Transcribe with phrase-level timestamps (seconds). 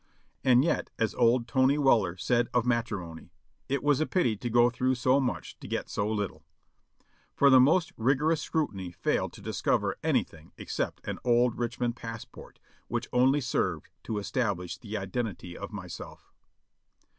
[0.43, 3.31] And yet, as old Tony Weller said of matrimony,
[3.69, 6.43] "it was a pity to go through so much to get so little;"
[7.37, 13.09] for the most rigorous scrutiny failed to discover anything except an old Richmond passport, which
[13.13, 16.33] only served to establish the identity of myself.